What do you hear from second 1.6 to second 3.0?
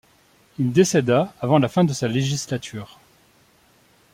fin de sa législature.